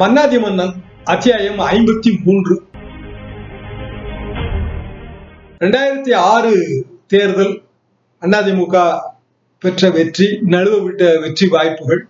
[0.00, 0.72] மன்னாதி மன்னன்
[1.04, 2.62] அத்தியாயம் ஐம்பத்தி மூன்று
[5.58, 6.50] ரெண்டாயிரத்தி ஆறு
[7.06, 7.62] தேர்தல்
[8.22, 8.98] அதிமுக
[9.58, 12.08] பெற்ற வெற்றி நழுவ விட்ட வெற்றி வாய்ப்புகள்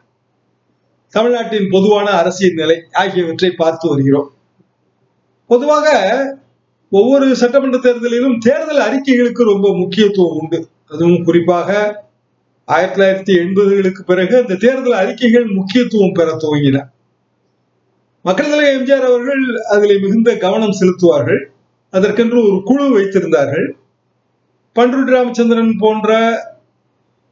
[1.08, 4.32] தமிழ்நாட்டின் பொதுவான அரசியல் நிலை ஆகியவற்றை பார்த்து வருகிறோம்.
[5.46, 5.94] பொதுவாக
[6.88, 10.68] ஒவ்வொரு சட்டமன்ற தேர்தலிலும் தேர்தல் அறிக்கைகளுக்கு ரொம்ப முக்கியத்துவம் உண்டு.
[10.88, 12.02] அதுவும் குறிப்பாக
[12.64, 16.94] ஆயிரத்தி தொள்ளாயிரத்தி எண்பதுகளுக்கு பிறகு அந்த தேர்தல் அறிக்கைகள் முக்கியத்துவம் பெற துவங்கின.
[18.26, 21.40] மக்கள் தலைவர் எம்ஜிஆர் அவர்கள் அதில் மிகுந்த கவனம் செலுத்துவார்கள்.
[21.90, 23.66] அதற்கென்று ஒரு குழு வைத்திருந்தார்கள்.
[24.76, 26.10] பன்ருட்டி ராமச்சந்திரன் போன்ற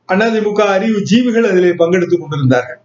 [0.09, 2.81] அதிமுக அறிவு ஜீவிகள் அதிலே பங்கெடுத்துக் கொண்டிருந்தார்கள்.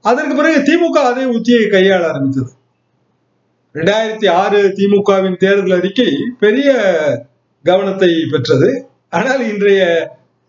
[0.00, 2.50] அதற்கு பிறகு திமுக அதே உத்தியை கையாள ஆரம்பித்தது.
[3.74, 6.74] ரெண்டாயிரத்தி ஆறு திமுகவின் தேர்தல் அறிக்கை பெரிய
[7.64, 8.88] கவனத்தை பெற்றது.
[9.10, 9.82] ஆனால் இன்றைய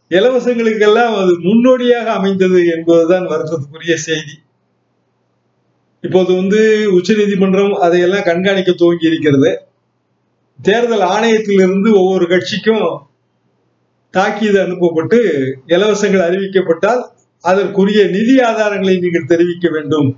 [0.09, 4.35] இலவசங்களுக்கெல்லாம் அது முன்னோடியாக அமைந்தது என்பதுதான் வருத்தத்துக்குரிய செய்தி.
[6.03, 6.59] இப்போது வந்து
[6.91, 9.51] உச்ச நீதிமன்றம் அதையெல்லாம் கண்காணிக்க துவங்கி இருக்கிறது.
[10.59, 12.85] தேர்தல் ஆணையத்திலிருந்து ஒவ்வொரு கட்சிக்கும்
[14.13, 15.19] தாக்கீது அனுப்பப்பட்டு
[15.67, 17.01] இலவசங்கள் அறிவிக்கப்பட்டால்
[17.43, 20.09] அதற்குரிய நிதி ஆதாரங்களை நீங்கள் தெரிவிக்க வேண்டும்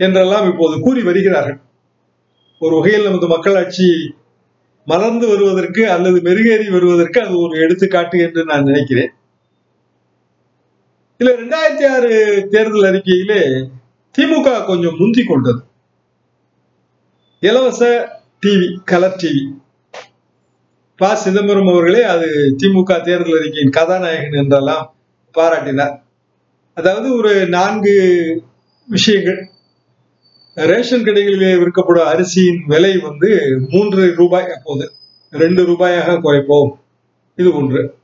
[0.00, 1.60] என்றெல்லாம் இப்போது கூறி வருகிறார்கள்.
[2.58, 3.88] ஒரு வகையில் நமது மக்களாட்சி
[4.86, 9.12] மலர்ந்து வருவதற்கு அல்லது மெருகேறி வருவதற்கு அது ஒரு எடுத்துக்காட்டு என்று நான் நினைக்கிறேன்.
[11.20, 12.10] இதுல ரெண்டாயிரத்தி ஆறு
[12.50, 13.40] தேர்தல் அறிக்கையிலே
[14.18, 15.62] திமுக கொஞ்சம் முந்தி கொண்டது.
[17.40, 18.08] இலவச
[18.46, 19.44] டிவி கலர் டிவி
[20.96, 21.14] ப.
[21.14, 24.94] சிதம்பரம் அவர்களே அது திமுக தேர்தல் அறிக்கையின் கதாநாயகன் என்றெல்லாம்
[25.38, 26.02] பாராட்டினார்.
[26.74, 27.94] அதாவது ஒரு நான்கு
[28.86, 29.48] விஷயங்கள்.
[30.54, 34.90] ரேஷன் கடைகளிலே விற்கப்படும் அரிசியின் விலை வந்து மூன்று ரூபாய் அப்போது.
[35.30, 36.70] ரெண்டு ரூபாயாக குறைப்போம்.
[37.36, 37.94] இது ஒன்று.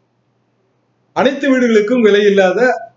[1.13, 2.90] அனைத்து வீடுகளுக்கும் விலை இல்லாத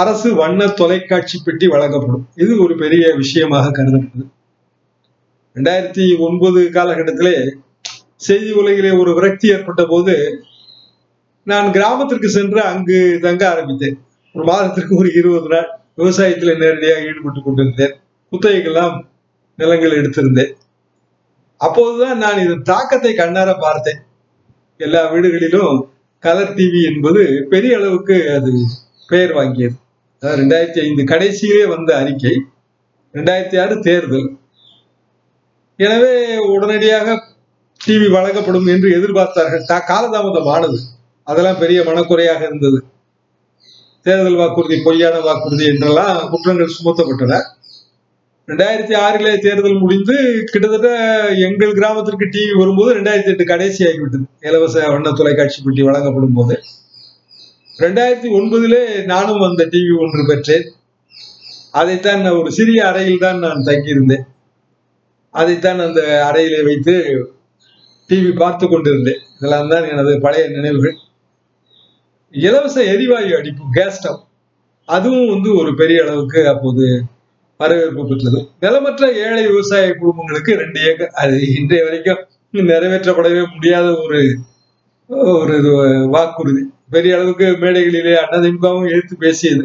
[0.00, 2.24] அரசு வண்ண தொலைக்காட்சி பெட்டி வழங்கப்படும்.
[2.42, 4.26] இது ஒரு பெரிய விஷயமாக கருதப்படுது
[5.56, 7.36] ரெண்டாயிரத்தி ஒன்பது காலகட்டத்திலே
[8.26, 10.14] செய்தி உலகிலே ஒரு விரக்தி ஏற்பட்ட போது
[11.50, 13.96] நான் கிராமத்திற்கு சென்று அங்கு தங்க ஆரம்பித்தேன்.
[14.34, 15.70] ஒரு மாதத்திற்கு ஒரு இருபது நாள்
[16.00, 17.94] விவசாயத்தில் நேரடியாக ஈடுபட்டு கொண்டிருந்தேன்.
[18.32, 18.96] குத்தகைகள்லாம்
[19.58, 20.52] நிலங்கள் எடுத்திருந்தேன்.
[21.60, 24.00] அப்போதுதான் நான் இதன் தாக்கத்தை கண்ணார பார்த்தேன்.
[24.80, 25.78] எல்லா வீடுகளிலும்
[26.24, 27.22] கலர் டிவி என்பது
[27.54, 28.52] பெரிய அளவுக்கு அது
[29.08, 29.76] பெயர் வாங்கியது.
[30.22, 32.34] ரெண்டாயிரத்தி ஐந்து கடைசியிலே வந்த அறிக்கை
[33.14, 34.28] ரெண்டாயிரத்தி ஆறு தேர்தல்.
[35.76, 37.22] எனவே உடனடியாக
[37.86, 39.64] டிவி வழங்கப்படும் என்று எதிர்பார்த்தார்கள்.
[39.92, 40.78] காலதாமதம் ஆனது.
[41.22, 42.78] அதெல்லாம் பெரிய மனக்குறையாக இருந்தது.
[44.02, 47.40] தேர்தல் வாக்குறுதி பொய்யான வாக்குறுதி என்றெல்லாம் குற்றங்கள் சுமத்தப்பட்டன.
[48.48, 50.88] ரெண்டாயிரத்தி ஆறிலே தேர்தல் முடிந்து கிட்டத்தட்ட
[51.46, 56.62] எங்கள் கிராமத்திற்கு டிவி வரும்போது ரெண்டாயிரத்தி எட்டு கடைசி ஆகிவிட்டது இலவச வண்ண தொலைக்காட்சி பெட்டி வழங்கப்படும் போது.
[57.84, 58.82] ரெண்டாயிரத்தி ஒன்பதிலே
[59.12, 60.66] நானும் அந்த டிவி ஒன்று பெற்றேன்.
[61.80, 64.24] அதைத்தான் நான் ஒரு சிறிய அறையில் தான் நான் தங்கியிருந்தேன்.
[65.34, 66.94] அதைத்தான் அந்த அறையிலே வைத்து
[68.10, 69.20] டிவி பார்த்து கொண்டிருந்தேன்.
[69.36, 70.96] இதெல்லாம் தான் எனது பழைய நினைவுகள்.
[72.34, 74.22] இலவச எரிவாயு அடிப்பு கேஸ் ஸ்டவ்
[74.88, 76.86] அதுவும் வந்து ஒரு பெரிய அளவுக்கு அப்போது
[77.60, 78.40] வரவேற்பு பெற்றது.
[78.64, 82.22] நிலமற்ற ஏழை விவசாய குடும்பங்களுக்கு ரெண்டு ஏக்கர் அது இன்றைய வரைக்கும்
[82.72, 84.20] நிறைவேற்றப்படவே முடியாத ஒரு
[85.40, 85.56] ஒரு
[86.14, 86.64] வாக்குறுதி.
[86.90, 89.64] பெரிய அளவுக்கு மேடைகளிலே அதிமுகவும் எடுத்து பேசியது.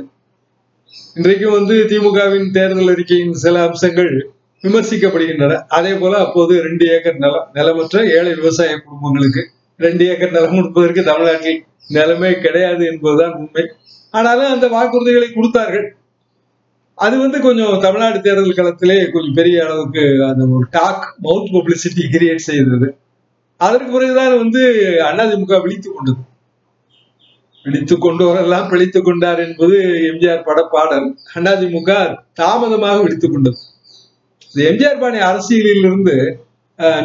[1.16, 4.30] இன்றைக்கும் வந்து திமுகவின் தேர்தல் அறிக்கையின் சில அம்சங்கள்
[4.64, 5.54] விமர்சிக்கப்படுகின்றன.
[5.68, 9.44] அதே போல அப்போது ரெண்டு ஏக்கர் நிலம் நிலமற்ற ஏழை விவசாய குடும்பங்களுக்கு
[9.78, 13.64] ரெண்டு ஏக்கர் நிலம் கொடுப்பதற்கு தமிழ்நாட்டில் நிலமே கிடையாது என்பதுதான் உண்மை.
[14.12, 15.96] ஆனாலும் அந்த வாக்குறுதிகளை கொடுத்தார்கள்.
[16.96, 22.48] அது வந்து கொஞ்சம் தமிழ்நாடு தேர்தல் களத்திலே கொஞ்சம் பெரிய அளவுக்கு அந்த ஒரு டாக் மவுத் பப்ளிசிட்டி கிரியேட்
[22.50, 22.96] செய்தது.
[23.58, 24.62] அதற்கு பிறகுதான் வந்து
[25.10, 26.22] அதிமுக விழித்து கொண்டது.
[27.66, 29.76] விழித்து கொண்டவரெல்லாம் பிழைத்துக் கொண்டார் என்பது
[30.12, 31.08] எம்ஜிஆர் பட பாடல்
[31.52, 31.92] அதிமுக
[32.34, 33.60] தாமதமாக விழித்துக் கொண்டது
[34.52, 36.16] இந்த எம்ஜிஆர் பாணி அரசியலில் இருந்து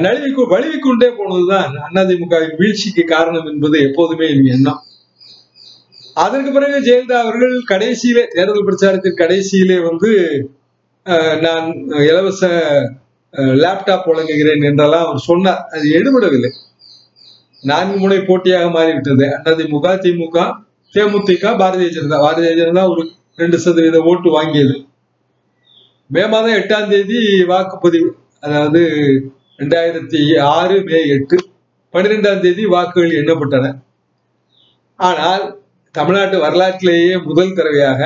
[0.04, 1.72] நழுவி வலிவிக்கொண்டே போனதுதான்
[2.02, 4.80] அதிமுகவின் வீழ்ச்சிக்கு காரணம் என்பது எப்போதுமே என் எண்ணம்.
[6.24, 10.10] அதற்கு பிறகு ஜெயலலிதா அவர்கள் கடைசியிலே தேர்தல் பிரச்சாரத்தின் கடைசியிலே வந்து
[11.44, 11.66] நான்
[12.08, 12.42] இலவச
[13.62, 15.60] லேப்டாப் வழங்குகிறேன் என்றெல்லாம் அவர் சொன்னார்.
[15.74, 16.50] அது எடுபடவில்லை.
[17.62, 19.26] நான்கு முனை போட்டியாக மாறிவிட்டது.
[19.50, 20.38] அதிமுக திமுக
[20.94, 22.18] தேமுதிக பாரதிய ஜனதா.
[22.26, 23.02] பாரதிய ஜனதா ஒரு
[23.36, 24.74] ரெண்டு சதவீத ஓட்டு வாங்கியது.
[26.10, 27.18] மே மாதம் எட்டாம் தேதி
[27.52, 28.10] வாக்குப்பதிவு
[28.40, 28.82] அதாவது
[29.58, 30.20] ரெண்டாயிரத்தி
[30.56, 31.36] ஆறு மே எட்டு
[31.94, 33.66] பன்னிரெண்டாம் தேதி வாக்குகள் எண்ணப்பட்டன.
[34.96, 35.44] ஆனால்
[35.94, 38.00] தமிழ்நாட்டு வரலாற்றிலேயே முதல் தடவையாக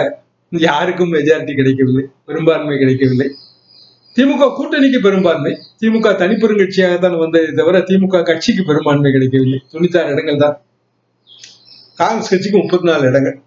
[0.52, 3.28] யாருக்கும் மெஜாரிட்டி கிடைக்கவில்லை பெரும்பான்மை கிடைக்கவில்லை.
[4.16, 5.52] திமுக கூட்டணிக்கு பெரும்பான்மை.
[5.82, 9.62] திமுக தனிப்பெருங்கட்சியாகத்தான் வந்ததே தவிர திமுக கட்சிக்கு பெரும்பான்மை கிடைக்கவில்லை.
[9.72, 10.56] தொண்ணூத்தாறு இடங்கள் தான்.
[11.94, 13.42] காங்கிரஸ் கட்சிக்கு முப்பத்தி நாலு இடங்கள்.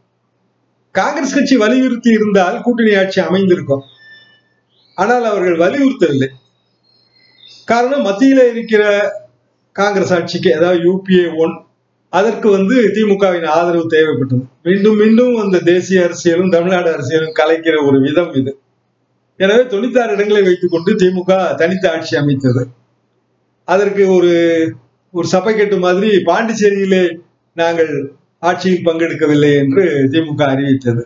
[0.91, 3.83] காங்கிரஸ் கட்சி வலியுறுத்தி இருந்தால் கூட்டணி ஆட்சி அமைந்திருக்கும்.
[4.95, 6.29] ஆனால் அவர்கள் வலியுறுத்தவில்லை.
[7.65, 8.83] காரணம் மத்தியில இருக்கிற
[9.71, 11.65] காங்கிரஸ் ஆட்சிக்கு அதாவது யூபிஏ ஒன்
[12.09, 14.43] அதற்கு வந்து திமுகவின் ஆதரவு தேவைப்பட்டது.
[14.63, 18.61] மீண்டும் மீண்டும் அந்த தேசிய அரசியலும் தமிழ்நாடு அரசியலும் கலைக்கிற ஒரு விதம் இது.
[19.43, 21.31] எனவே தொண்ணூத்தாறு இடங்களை வைத்துக் கொண்டு திமுக
[21.61, 22.63] தனித்த ஆட்சி அமைத்தது.
[23.67, 24.33] அதற்கு ஒரு
[25.13, 27.03] ஒரு சபைக்கட்டு மாதிரி பாண்டிச்சேரியிலே
[27.57, 27.91] நாங்கள்
[28.49, 31.03] ஆட்சியில் பங்கெடுக்கவில்லை என்று திமுக அறிவித்தது.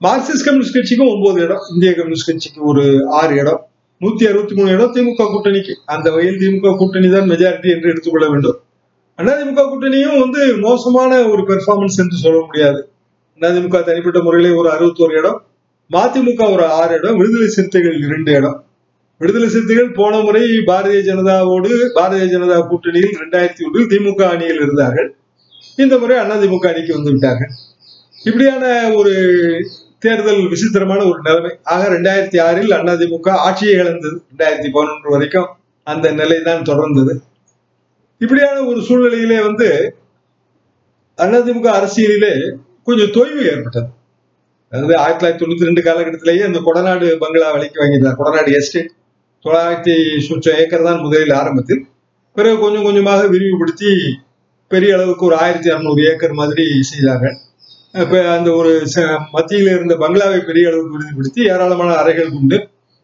[0.00, 2.84] மார்க்சிஸ்ட் கம்யூனிஸ்ட் கட்சிக்கும் ஒன்பது இடம் இந்திய கம்யூனிஸ்ட் கட்சிக்கு ஒரு
[3.20, 3.60] ஆறு இடம்
[4.00, 5.72] நூத்தி அறுபத்தி மூணு இடம் திமுக கூட்டணிக்கு.
[5.94, 8.58] அந்த வகையில் திமுக கூட்டணி தான் மெஜாரிட்டி என்று எடுத்துக்கொள்ள வேண்டும்.
[9.18, 12.80] அதிமுக கூட்டணியும் வந்து மோசமான ஒரு பெர்ஃபார்மன்ஸ் என்று சொல்ல முடியாது.
[13.40, 15.38] அதிமுக தனிப்பட்ட முறையிலே ஒரு அறுபத்தோரு இடம்
[15.92, 18.64] மதிமுக ஒரு ஆறு இடம் விடுதலை சிறுத்தைகள் இரண்டு இடம்.
[19.18, 25.16] விடுதலை சிறுத்தைகள் போன முறை பாரதிய ஜனதாவோடு பாரதிய ஜனதா கூட்டணியில் இரண்டாயிரத்தி ஒன்றில் திமுக அணியில் இருந்தார்கள்.
[25.76, 27.52] இந்த முறை அதிமுக அணிக்கு வந்து விட்டார்கள்.
[28.24, 29.14] இப்படியான ஒரு
[29.98, 31.50] தேர்தல் விசித்திரமான ஒரு நிலைமை.
[31.62, 34.22] ஆக ரெண்டாயிரத்தி ஆறில் அதிமுக ஆட்சியை இழந்தது.
[34.30, 35.48] ரெண்டாயிரத்தி பதினொன்று வரைக்கும்
[35.82, 37.14] அந்த நிலை தான் தொடர்ந்தது.
[38.18, 39.94] இப்படியான ஒரு சூழ்நிலையிலே வந்து
[41.16, 42.52] அதிமுக அரசியலிலே
[42.84, 43.98] கொஞ்சம் தொய்வு ஏற்பட்டது.
[44.72, 48.18] அதாவது ஆயிரத்தி தொள்ளாயிரத்தி தொண்ணூத்தி ரெண்டு காலகட்டத்திலேயே அந்த கொடநாடு பங்களா விலைக்கு வாங்கியிருந்தார்.
[48.20, 48.90] கொடநாடு எஸ்டேட்.
[49.44, 49.94] தொள்ளாயிரத்தி
[50.26, 51.80] சுற்ற ஏக்கர் தான் முதலில் ஆரம்பத்தில்.
[52.36, 53.90] பிறகு கொஞ்சம் கொஞ்சமாக விரிவுபடுத்தி
[54.70, 57.36] பெரிய அளவுக்கு ஒரு ஆயிரத்தி அறுநூறு ஏக்கர் மாதிரி செய்தார்கள்.
[58.02, 58.72] இப்போ அந்த ஒரு
[59.36, 62.58] மத்தியில் இருந்த பங்களாவை பெரிய அளவுக்கு விரிவுபடுத்தி ஏராளமான அறைகள் கொண்டு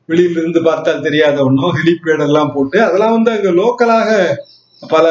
[0.08, 4.10] வெளியிலிருந்து பார்த்தால் தெரியாத ஒன்றும் ஹெலிபேட் எல்லாம் போட்டு அதெல்லாம் வந்து அங்கே லோக்கலாக
[4.82, 5.06] பல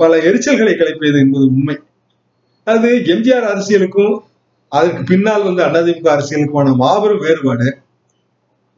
[0.00, 1.76] பல எரிச்சல்களை கிளப்பியது என்பது உண்மை.
[2.72, 4.14] அது எம்ஜிஆர் அரசியலுக்கும்
[4.72, 7.68] அதற்கு பின்னால் வந்து அதிமுக அரசியலுக்குமான மாபெரும் வேறுபாடு.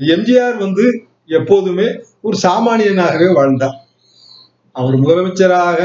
[0.00, 0.84] எம்ஜிஆர் வந்து
[1.38, 1.86] எப்போதுமே
[2.26, 3.76] ஒரு சாமானியனாகவே வாழ்ந்தார்.
[4.76, 5.80] அவர் முதலமைச்சராக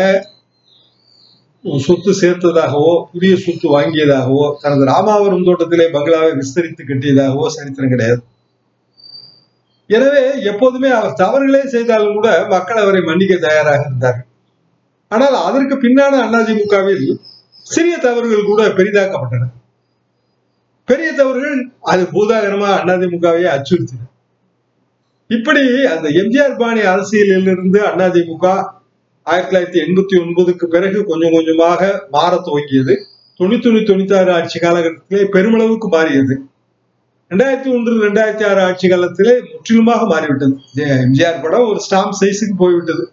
[1.88, 8.22] சொத்து சேர்த்ததாகவோ புதிய சொத்து வாங்கியதாகவோ தனது ராமாவரம் தோட்டத்திலே பங்களாவை விஸ்தரித்து கட்டியதாகவோ சரித்திரம் கிடையாது.
[9.90, 14.28] எனவே எப்போதுமே அவர் தவறுகளே செய்தாலும் கூட மக்கள் அவரை மன்னிக்க தயாராக இருந்தார்கள்.
[15.12, 17.08] ஆனால் அதற்கு பின்னான அதிமுகவில்
[17.64, 19.46] சிறிய தவறுகள் கூட பெரிதாக்கப்பட்டன.
[20.86, 24.02] பெரிய தவறுகள் அது பூதாகரமா அதிமுகவையே அச்சுறுத்தின.
[25.28, 28.72] இப்படி அந்த எம்ஜிஆர் பாணி அரசியலிலிருந்து அதிமுக
[29.24, 32.96] ஆயிரத்தி தொள்ளாயிரத்தி எண்பத்தி ஒன்பதுக்கு பிறகு கொஞ்சம் கொஞ்சமாக மாற துவங்கியது.
[33.40, 36.36] தொண்ணூத்தி ஒண்ணு தொண்ணூத்தி ஆறு ஆட்சி காலகட்டத்திலே பெருமளவுக்கு மாறியது.
[37.30, 40.58] ரெண்டாயிரத்தி ஒன்று ரெண்டாயிரத்தி ஆறு ஆட்சி காலத்திலே முற்றிலுமாக மாறிவிட்டது.
[40.76, 43.12] எம்ஜிஆர் படம் ஒரு ஸ்டாம்ப் சைஸுக்கு போய்விட்டது.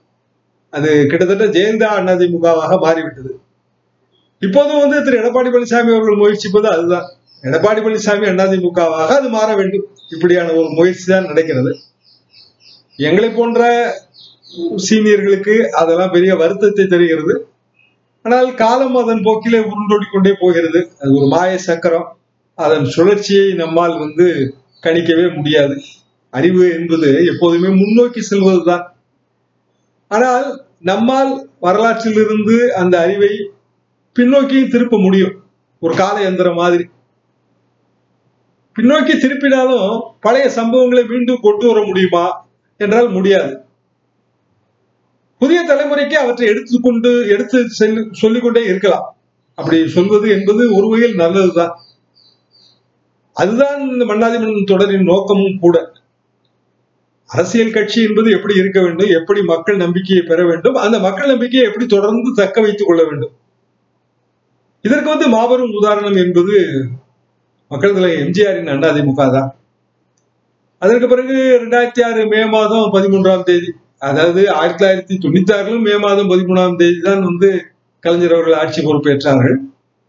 [0.70, 3.41] அது கிட்டத்தட்ட ஜெயலலிதா அதிமுகவாக மாறிவிட்டது.
[4.42, 7.06] இப்போதும் வந்து திரு எடப்பாடி பழனிசாமி அவர்கள் முயற்சிப்பது அதுதான்.
[7.42, 9.87] எடப்பாடி பழனிசாமி அதிமுகவாக அது மாற வேண்டும்.
[10.08, 11.72] இப்படியான ஒரு முயற்சி தான் நடக்கிறது.
[12.96, 13.69] எங்களை போன்ற
[14.90, 17.34] சீனியர்களுக்கு அதெல்லாம் பெரிய வருத்தத்தை தருகிறது.
[18.22, 20.90] ஆனால் காலம் அதன் போக்கிலே உருண்டோடி கொண்டே போகிறது.
[21.00, 22.16] அது ஒரு மாய சக்கரம்.
[22.54, 25.76] அதன் சுழற்சியை நம்மால் வந்து கணிக்கவே முடியாது.
[26.31, 28.84] அறிவு என்பது எப்போதுமே முன்னோக்கி செல்வதுதான்.
[30.08, 33.32] ஆனால் நம்மால் வரலாற்றிலிருந்து அந்த அறிவை
[34.20, 35.32] பின்னோக்கியும் திருப்ப முடியும்.
[35.78, 36.88] ஒரு கால எந்திரம் மாதிரி.
[38.78, 42.49] பின்னோக்கி திருப்பினாலும் பழைய சம்பவங்களை மீண்டும் கொண்டு வர முடியுமா?
[42.76, 43.61] என்றால் முடியாது.
[45.38, 49.17] புதிய தலைமுறைக்கு அவற்றை எடுத்துக்கொண்டு எடுத்து செல்லு சொல்லிக்கொண்டே இருக்கலாம்.
[49.55, 51.78] அப்படி சொல்வது என்பது ஒரு வகையில் நல்லதுதான்.
[53.32, 55.93] அதுதான் இந்த மன்னாதிமன்றம் தொடரின் நோக்கமும் கூட.
[57.27, 61.86] அரசியல் கட்சி என்பது எப்படி இருக்க வேண்டும் எப்படி மக்கள் நம்பிக்கையை பெற வேண்டும் அந்த மக்கள் நம்பிக்கையை எப்படி
[61.86, 63.32] தொடர்ந்து தக்க வைத்துக் கொள்ள வேண்டும்.
[64.87, 66.55] இதற்கு வந்து மாபெரும் உதாரணம் என்பது
[67.70, 69.51] மக்கள் தலைவர் எம்ஜிஆரின் திமுக தான்.
[70.82, 73.70] அதற்கு பிறகு ரெண்டாயிரத்தி ஆறு மே மாதம் பதிமூன்றாம் தேதி
[74.08, 77.49] அதாவது ஆயிரத்தி தொள்ளாயிரத்தி தொண்ணூத்தி ஆறிலும் மே மாதம் பதிமூணாம் தேதி தான் வந்து
[78.05, 79.56] கலைஞர் அவர்கள் ஆட்சி பொறுப்பேற்றார்கள்.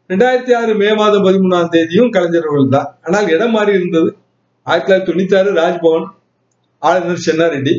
[0.10, 2.90] ரெண்டாயிரத்தி ஆறு மே மாதம் பதிமூணாம் தேதியும் கலைஞர் அவர்கள் தான்.
[3.06, 4.10] ஆனால் இடம் மாறி இருந்தது.
[4.68, 6.08] ஆயிரத்தி தொள்ளாயிரத்தி தொண்ணூத்தி ஆறு ராஜ்பவன்
[6.82, 7.74] ஆளுநர் சென்னாரெட்டி.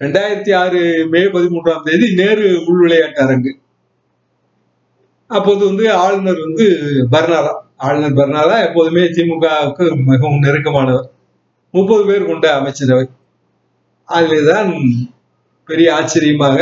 [0.00, 0.80] ரெண்டாயிரத்தி ஆறு
[1.14, 3.52] மே பதிமூன்றாம் தேதி நேரு உள் விளையாட்டு அரங்கு.
[5.36, 6.66] அப்போது வந்து ஆளுநர் வந்து
[7.12, 11.08] பர்னாலா ஆளுநர் பர்னாலா எப்போதுமே திமுகவுக்கு மிகவும் நெருக்கமானவர்.
[11.74, 13.06] முப்பது பேர் கொண்ட அமைச்சரவை
[14.04, 14.70] அதில்தான்
[15.68, 16.56] பெரிய ஆச்சரியமாக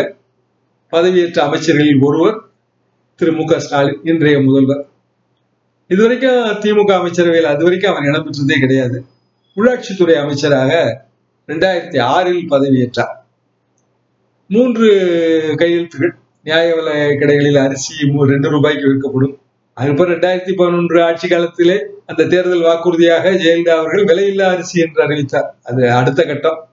[0.92, 2.36] பதவியேற்ற அமைச்சர்களில் ஒருவர்
[3.18, 4.82] திரு மு க ஸ்டாலின் இன்றைய முதல்வர்.
[5.88, 8.98] இதுவரைக்கும் திமுக அமைச்சரவையில் அதுவரைக்கும் அவர் இடம்பெற்றதே கிடையாது.
[9.56, 10.72] உள்ளாட்சித்துறை அமைச்சராக
[11.48, 13.14] ரெண்டாயிரத்தி ஆறில் பதவியேற்றார்.
[14.48, 14.88] மூன்று
[15.58, 16.14] கையெழுத்துகள்.
[16.42, 17.94] நியாய விலை கடைகளில் அரிசி
[18.26, 19.40] ரெண்டு ரூபாய்க்கு விற்கப்படும்.
[19.74, 25.54] அதுக்கப்புறம் ரெண்டாயிரத்தி பதினொன்று ஆட்சி காலத்திலே அந்த தேர்தல் வாக்குறுதியாக ஜெயலலிதா அவர்கள் விலையில்லா அரிசி என்று அறிவித்தார்.
[25.62, 26.68] அது அடுத்த கட்டம்.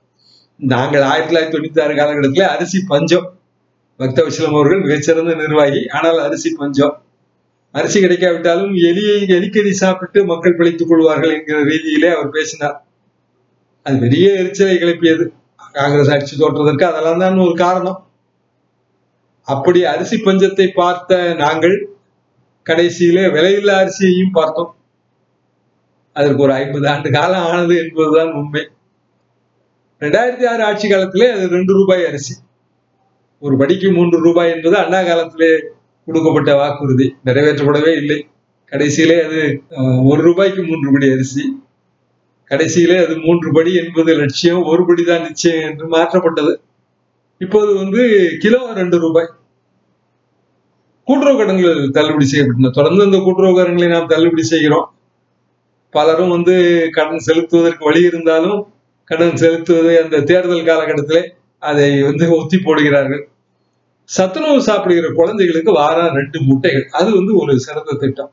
[0.57, 3.38] நாங்கள் ஆயிரத்தி தொள்ளாயிரத்தி தொண்ணூத்தி ஆறு காலகட்டத்தில் அரிசி பஞ்சம்.
[3.98, 5.88] பக்த விசலம் அவர்கள் மிகச்சிறந்த நிர்வாகி.
[5.88, 7.03] ஆனால் அரிசி பஞ்சம்.
[7.72, 12.86] அரிசி கிடைக்காவிட்டாலும் எலியை எலிக்கறி சாப்பிட்டு மக்கள் பிழைத்துக் கொள்வார்கள் என்கிற ரீதியிலே அவர் பேசினார்.
[13.84, 15.27] அது பெரிய எரிச்சலை கிளப்பியது.
[15.74, 18.05] காங்கிரஸ் ஆட்சி தோற்றுவதற்கு அதெல்லாம் தான் ஒரு காரணம்.
[19.48, 21.75] அப்படி அரிசி பஞ்சத்தை பார்த்த நாங்கள்
[22.66, 24.75] கடைசியிலே விலையில்லா அரிசியையும் பார்த்தோம்.
[26.16, 28.64] அதற்கு ஒரு ஐம்பது ஆண்டு காலம் ஆனது என்பதுதான் உண்மை.
[30.02, 32.34] ரெண்டாயிரத்தி ஆறு ஆட்சி காலத்திலே அது ரெண்டு ரூபாய் அரிசி.
[33.40, 35.52] ஒரு படிக்கு மூன்று ரூபாய் என்பது அண்ணா காலத்திலே
[36.08, 37.16] கொடுக்கப்பட்ட வாக்குறுதி.
[37.25, 38.28] நிறைவேற்றப்படவே இல்லை.
[38.72, 41.44] கடைசியிலே அது அஹ், ஒரு ரூபாய்க்கு மூன்று படி அரிசி.
[42.52, 44.64] கடைசியிலே அது மூன்று படி என்பது லட்சியம்.
[44.64, 46.54] ஒரு படி தான் நிச்சயம் என்று மாற்றப்பட்டது.
[47.39, 48.01] இப்போது வந்து
[48.39, 49.30] கிலோ ரெண்டு ரூபாய்.
[51.04, 54.88] கூட்டுறவு கடன்கள் தள்ளுபடி செய்யப்பட்டன தொடர்ந்து இந்த கூட்டுறவு கடன்களை நாம் தள்ளுபடி செய்கிறோம்.
[55.89, 58.74] பலரும் வந்து கடன் செலுத்துவதற்கு வழி இருந்தாலும்
[59.04, 61.22] கடன் செலுத்துவது அந்த தேர்தல் காலகட்டத்திலே
[61.60, 63.24] அதை வந்து ஒத்தி போடுகிறார்கள்.
[64.04, 66.88] சத்துணவு சாப்பிடுகிற குழந்தைகளுக்கு வாரம் ரெண்டு முட்டைகள்.
[66.92, 68.32] அது வந்து ஒரு சிறந்த திட்டம்.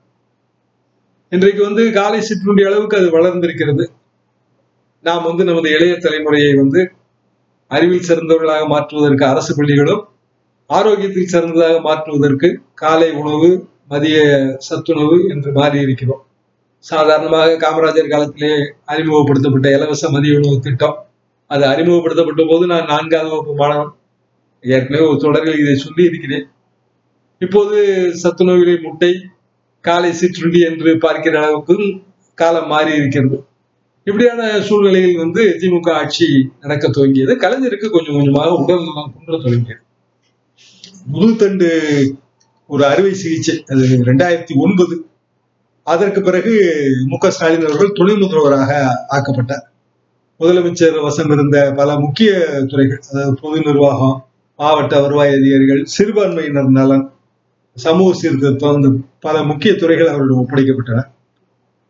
[1.29, 3.85] இன்றைக்கு வந்து காலை சிற்றுண்டி அளவுக்கு அது வளர்ந்திருக்கிறது.
[5.03, 6.93] நாம் வந்து நமது இளைய தலைமுறையை வந்து
[7.73, 10.03] அறிவில் சிறந்தவர்களாக மாற்றுவதற்கு அரசு பள்ளிகளும்
[10.71, 13.51] ஆரோக்கியத்தில் சிறந்ததாக மாற்றுவதற்கு காலை உணவு
[13.89, 14.19] மதிய
[14.59, 16.23] சத்துணவு என்று மாறி இருக்கிறோம்
[16.85, 18.53] சாதாரணமாக காமராஜர் காலத்திலே
[18.85, 20.97] அறிமுகப்படுத்தப்பட்ட இலவச மதிய உணவு திட்டம்
[21.51, 23.93] அது அறிமுகப்படுத்தப்பட்ட போது நான் நான்காவது வகுப்பு மாணவன்.
[24.65, 26.45] ஏற்கனவே ஒரு தொடரில் இதை சொல்லி இருக்கிறேன்.
[27.41, 27.77] இப்போது
[28.23, 29.13] சத்துணவிலே முட்டை
[29.85, 31.77] காலை சிற்றுண்டி என்று பார்க்கிற அளவுக்கு
[32.39, 33.39] காலம் மாறி இருக்கிறது
[34.07, 36.27] இப்படியான சூழ்நிலையில் வந்து திமுக ஆட்சி
[36.63, 37.33] நடக்க துவங்கியது.
[37.43, 39.83] கலைஞருக்கு கொஞ்சம் கொஞ்சமாக உடல் நலம் குன்ற தொடங்கியது
[41.13, 41.69] முதுத்தண்டு
[42.67, 44.95] ஒரு அறுவை சிகிச்சை அது ரெண்டாயிரத்தி ஒன்பது.
[45.87, 46.53] அதற்கு பிறகு
[47.11, 48.73] மு க ஸ்டாலின் அவர்கள் துணை முதல்வராக
[49.17, 49.65] ஆக்கப்பட்டார்.
[50.41, 52.31] முதலமைச்சர் வசம் இருந்த பல முக்கிய
[52.71, 54.17] துறைகள் அதாவது பொது நிர்வாகம்
[54.59, 57.07] மாவட்ட வருவாய் அதிகாரிகள் சிறுபான்மையினர் நலன்
[57.77, 58.89] சமூக சீர்திருத்தம் இந்த
[59.21, 61.03] பல முக்கிய துறைகள் அவர்கள் ஒப்படைக்கப்பட்டன.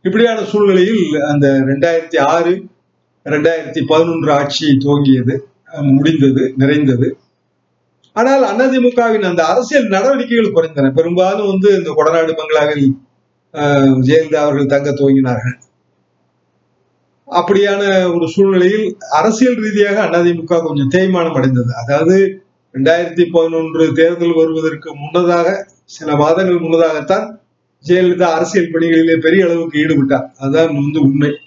[0.04, 2.52] இப்படியான சூழ்நிலையில் அந்த ரெண்டாயிரத்தி ஆறு
[3.24, 5.38] ரெண்டாயிரத்தி பதினொன்று ஆட்சி துவங்கியது
[5.72, 7.16] அஹ் முடிந்தது நிறைந்தது.
[8.12, 10.92] ஆனால் அதிமுகவின் அந்த அரசியல் நடவடிக்கைகள் குறைந்தன.
[10.92, 12.88] பெரும்பாலும் வந்து இந்த கொடநாடு பங்களாவில்
[14.08, 15.56] ஜெயலலிதா அவர்கள் தங்க துவங்கினார்கள்.
[17.28, 17.82] அப்படியான
[18.14, 21.74] ஒரு சூழ்நிலையில் அரசியல் ரீதியாக அதிமுக கொஞ்சம் தேய்மானம் அடைந்தது.
[21.74, 22.16] அதாவது
[22.74, 27.26] ரெண்டாயிரத்தி பதினொன்று தேர்தல் வருவதற்கு முன்னதாக சில மாதங்கள் முன்னதாகத்தான்
[27.88, 30.26] ஜெயலலிதா அரசியல் பணிகளிலே பெரிய அளவுக்கு ஈடுபட்டார்.
[30.38, 31.38] அதுதான் வந்து உண்மை.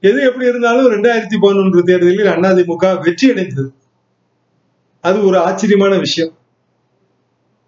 [0.00, 3.74] எது எப்படி இருந்தாலும் ரெண்டாயிரத்தி பதினொன்று தேர்தலில் அதிமுக வெற்றி அடைந்தது.
[5.00, 6.32] அது ஒரு ஆச்சரியமான விஷயம்.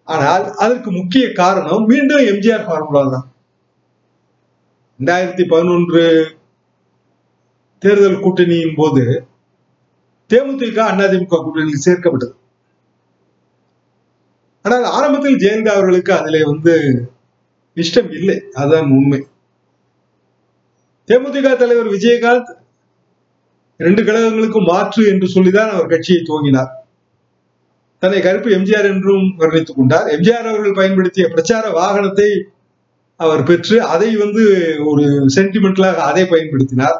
[0.02, 3.32] ஆனால் அதற்கு முக்கிய காரணம் மீண்டும் எம்ஜிஆர் ஃபார்முலா தான்.
[5.00, 6.02] ரெண்டாயிரத்தி பதினொன்று
[7.78, 9.26] தேர்தல் கூட்டணியின் போது
[10.30, 12.34] தேமுதிக அதிமுக கூட்டணியில் சேர்க்கப்பட்டது.
[14.66, 16.72] ஆனால் ஆரம்பத்தில் ஜெயந்தா அவர்களுக்கு அதிலே வந்து
[17.76, 18.36] இஷ்டம் இல்லை.
[18.52, 19.20] அதுதான் உண்மை.
[21.08, 22.50] தேமுதிக தலைவர் விஜயகாந்த்
[23.80, 26.70] இரண்டு கழகங்களுக்கும் மாற்று என்று சொல்லிதான் அவர் கட்சியை துவங்கினார்.
[28.02, 30.06] தன்னை கருப்பு எம்ஜிஆர் என்றும் வர்ணித்துக் கொண்டார்.
[30.06, 32.28] எம்ஜிஆர் அவர்கள் பயன்படுத்திய பிரச்சார வாகனத்தை
[33.20, 34.44] அவர் பெற்று அதை வந்து
[34.84, 35.04] ஒரு
[35.36, 36.98] சென்டிமெண்டலாக அதை பயன்படுத்தினார்.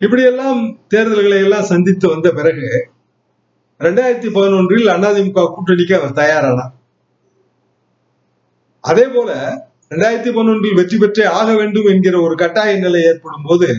[0.00, 2.68] இப்படியெல்லாம் தேர்தல்களை எல்லாம் சந்தித்து வந்த பிறகு
[3.80, 6.72] ரெண்டாயிரத்தி பதினொன்றில் அதிமுக கூட்டணிக்கு அவர் தயாரானார்
[8.80, 9.30] அதே போல
[9.90, 13.76] ரெண்டாயிரத்தி பதினொன்றில் வெற்றி பெற்றே ஆக வேண்டும் என்கிற ஒரு கட்டாய நிலை ஏற்படும் போது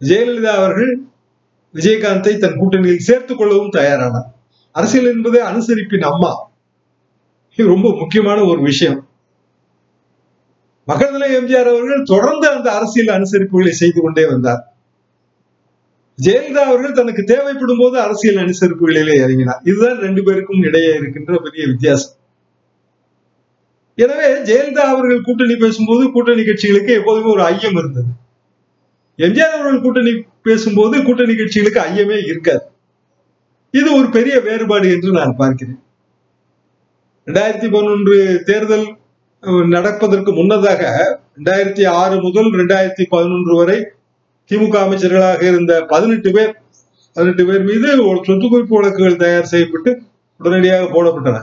[0.00, 1.00] ஜெயலலிதா அவர்கள்
[1.74, 4.28] விஜயகாந்தை தன் கூட்டணியில் சேர்த்துக் கொள்ளவும் தயாரானார்
[4.72, 6.32] அரசியல் என்பது அனுசரிப்பின் அம்மா.
[7.50, 9.08] இது ரொம்ப முக்கியமான ஒரு விஷயம்.
[10.88, 14.73] மகள்தலை எம்ஜிஆர் அவர்கள் தொடர்ந்து அந்த அரசியல் அனுசரிப்புகளை செய்து கொண்டே வந்தார்.
[16.18, 19.62] ஜெயலலிதா அவர்கள் தனக்கு தேவைப்படும் போது அரசியல் அனுசரிப்புகளிலே இறங்கினார்.
[19.70, 22.14] இதுதான் ரெண்டு பேருக்கும் இடையே இருக்கின்ற பெரிய வித்தியாசம்.
[23.98, 28.12] எனவே ஜெயலலிதா அவர்கள் கூட்டணி பேசும்போது கூட்டணி கட்சிகளுக்கு எப்போதுமே ஒரு ஐயம் இருந்தது.
[29.18, 30.12] எம்ஜிஆர் அவர்கள் கூட்டணி
[30.48, 32.64] பேசும்போது கூட்டணி கட்சிகளுக்கு ஐயமே இருக்காது.
[33.80, 35.80] இது ஒரு பெரிய வேறுபாடு என்று நான் பார்க்கிறேன்.
[37.26, 38.16] ரெண்டாயிரத்தி பதினொன்று
[38.48, 38.86] தேர்தல்
[39.74, 40.82] நடப்பதற்கு முன்னதாக
[41.36, 43.78] ரெண்டாயிரத்தி ஆறு முதல் ரெண்டாயிரத்தி பதினொன்று வரை
[44.50, 46.52] திமுக அமைச்சர்களாக இருந்த பதினெட்டு பேர்
[47.16, 47.88] பதினெட்டு பேர் மீது
[48.26, 49.90] சொத்து குவிப்பு வழக்குகள் தயார் செய்யப்பட்டு
[50.40, 51.38] உடனடியாக போடப்பட்டன.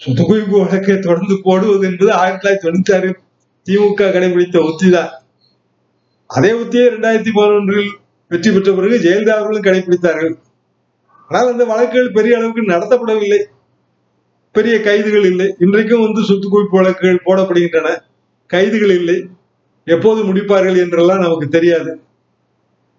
[0.00, 3.18] சொத்து குவிப்பு வழக்கை தொடர்ந்து போடுவது என்பது ஆயிரத்தி தொள்ளாயிரத்தி தொண்ணூத்தி ஆறில்
[3.66, 5.10] திமுக கடைபிடித்த உத்திதான்.
[6.26, 7.90] அதே உத்தியை ரெண்டாயிரத்தி பதினொன்றில்
[8.30, 10.34] வெற்றி பெற்ற பிறகு ஜெயலலிதா அவர்களும் கடைபிடித்தார்கள்.
[11.30, 13.40] ஆனால் அந்த வழக்குகள் பெரிய அளவுக்கு நடத்தப்படவில்லை.
[14.52, 15.46] பெரிய கைதுகள் இல்லை.
[15.58, 17.88] இன்றைக்கும் வந்து சொத்து குவிப்பு வழக்குகள் போடப்படுகின்றன.
[18.46, 19.18] கைதுகள் இல்லை.
[19.86, 21.92] எப்போது முடிப்பார்கள் என்றெல்லாம் நமக்கு தெரியாது.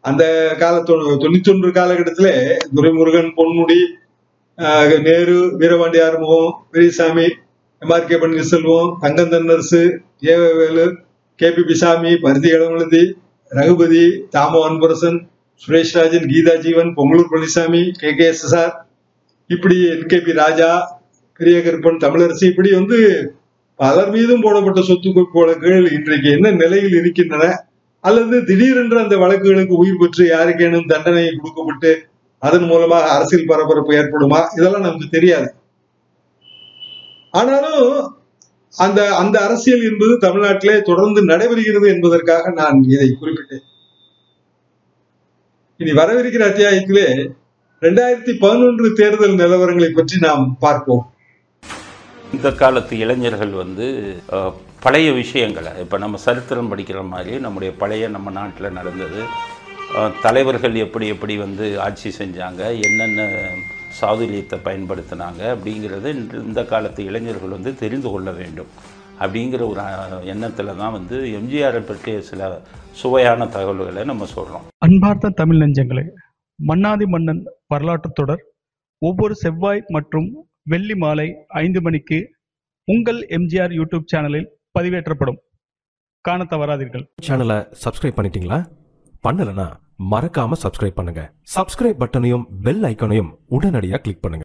[0.03, 0.23] அந்த
[0.59, 2.31] கால தொண்ணூத்தி ஒன்று காலகட்டத்தில்
[2.75, 3.79] Duraimurugan Ponmudi
[5.03, 7.27] Nehru Veerapandi Arumugam Periyasamy
[7.81, 9.81] MR K Panneerselvam Thangam Thennarasu
[10.33, 10.85] E Velu
[11.39, 13.03] K P பிசாமி Parithi Ilamvazhuthi
[13.51, 15.17] Raghupathy Thamo Anbarasan
[15.61, 18.73] Suresh Rajan Geetha Jeevan Pongalur Palanisamy K K S S R
[19.49, 20.69] இப்படி N K P Raja
[21.39, 22.99] Periyakaruppan Thamizharasu இப்படி வந்து
[23.75, 27.65] பலர் மீதும் போடப்பட்ட சொத்து குவிப்பு வழக்குகள் இன்றைக்கு என்ன நிலையில் இருக்கின்றன?
[27.99, 32.07] அல்லது திடீரென்று அந்த வழக்குகளுக்கு உயிர் பெற்று யாருக்கேனும் தண்டனை கொடுக்கப்பட்டு
[32.39, 34.47] அதன் மூலமாக அரசியல் பரபரப்பு ஏற்படுமா?
[34.57, 35.53] இதெல்லாம் நமக்கு தெரியாது.
[37.31, 38.15] ஆனாலும்
[38.75, 43.63] அந்த அந்த அரசியல் என்பது தமிழ்நாட்டிலே தொடர்ந்து நடைபெறுகிறது என்பதற்காக நான் இதை குறிப்பிட்டேன்.
[45.77, 47.31] இனி வரவிருக்கிற அத்தியாயத்திலே
[47.81, 51.12] ரெண்டாயிரத்தி பதினொன்று தேர்தல் நிலவரங்களை பற்றி நாம் பார்ப்போம்.
[52.35, 53.85] இந்த காலத்து இளைஞர்கள் வந்து
[54.85, 59.19] பழைய விஷயங்களை இப்போ நம்ம சரித்திரம் படிக்கிற மாதிரி நம்முடைய பழைய நம்ம நாட்டில் நடந்தது.
[60.25, 63.27] தலைவர்கள் எப்படி எப்படி வந்து ஆட்சி செஞ்சாங்க என்னென்ன
[63.99, 66.13] சாதுரியத்தை பயன்படுத்தினாங்க அப்படிங்கிறத
[66.47, 68.71] இந்த காலத்து இளைஞர்கள் வந்து தெரிந்து கொள்ள வேண்டும்.
[69.23, 69.81] அப்படிங்கிற ஒரு
[70.33, 72.47] எண்ணத்தில் தான் வந்து எம்ஜிஆரை பற்றிய சில
[73.01, 76.05] சுவையான தகவல்களை நம்ம சொல்கிறோம் அன்பார்த்த தமிழ் நெஞ்சங்களே
[76.59, 78.43] மன்னாதி மன்னன் வரலாற்று தொடர்
[79.01, 80.27] ஒவ்வொரு செவ்வாய் மற்றும்
[80.71, 82.17] வெள்ளி மாலை ஐந்து மணிக்கு
[82.87, 84.47] உங்கள் எம்ஜிஆர் யூடியூப் சேனலில்
[84.79, 85.39] பதிவேற்றப்படும்.
[86.21, 87.03] காண தவறாதீர்கள்.
[87.27, 88.59] சேனலை சப்ஸ்கிரைப் பண்ணிட்டீங்களா?
[89.27, 89.65] பண்ணலனா
[90.11, 91.21] மறக்காம சப்ஸ்கிரைப் பண்ணுங்க.
[91.55, 94.41] சப்ஸ்கிரைப் பட்டனையும் பெல் ஐக்கனையும் உடனடியாக கிளிக் பண்ணுங்க.